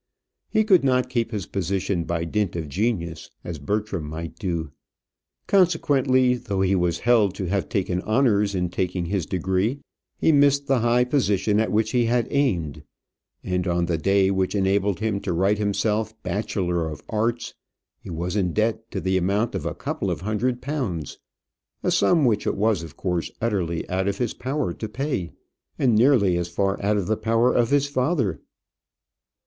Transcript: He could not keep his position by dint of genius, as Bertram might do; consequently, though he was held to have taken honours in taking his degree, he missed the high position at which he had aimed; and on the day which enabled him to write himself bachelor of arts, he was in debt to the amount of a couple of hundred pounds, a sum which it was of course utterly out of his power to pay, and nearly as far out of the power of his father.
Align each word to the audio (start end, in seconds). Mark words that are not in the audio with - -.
He 0.49 0.63
could 0.63 0.83
not 0.83 1.11
keep 1.11 1.29
his 1.29 1.45
position 1.45 2.05
by 2.05 2.25
dint 2.25 2.55
of 2.55 2.67
genius, 2.67 3.29
as 3.43 3.59
Bertram 3.59 4.03
might 4.05 4.33
do; 4.39 4.71
consequently, 5.45 6.33
though 6.33 6.61
he 6.61 6.73
was 6.73 7.01
held 7.01 7.35
to 7.35 7.45
have 7.45 7.69
taken 7.69 8.01
honours 8.01 8.55
in 8.55 8.69
taking 8.69 9.05
his 9.05 9.27
degree, 9.27 9.77
he 10.17 10.31
missed 10.31 10.65
the 10.65 10.79
high 10.79 11.03
position 11.03 11.59
at 11.59 11.71
which 11.71 11.91
he 11.91 12.05
had 12.05 12.27
aimed; 12.31 12.81
and 13.43 13.67
on 13.67 13.85
the 13.85 13.99
day 13.99 14.31
which 14.31 14.55
enabled 14.55 15.01
him 15.01 15.19
to 15.19 15.33
write 15.33 15.59
himself 15.59 16.15
bachelor 16.23 16.89
of 16.89 17.03
arts, 17.07 17.53
he 17.99 18.09
was 18.09 18.35
in 18.35 18.53
debt 18.53 18.89
to 18.89 18.99
the 19.01 19.17
amount 19.19 19.53
of 19.53 19.67
a 19.67 19.75
couple 19.75 20.09
of 20.09 20.21
hundred 20.21 20.63
pounds, 20.63 21.19
a 21.83 21.91
sum 21.91 22.25
which 22.25 22.47
it 22.47 22.55
was 22.55 22.81
of 22.81 22.97
course 22.97 23.29
utterly 23.39 23.87
out 23.87 24.07
of 24.07 24.17
his 24.17 24.33
power 24.33 24.73
to 24.73 24.89
pay, 24.89 25.29
and 25.77 25.93
nearly 25.95 26.37
as 26.37 26.47
far 26.49 26.81
out 26.83 26.97
of 26.97 27.05
the 27.05 27.15
power 27.15 27.53
of 27.53 27.69
his 27.69 27.85
father. 27.87 28.41